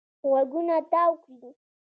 [0.29, 1.49] غوږونه تاو کړي.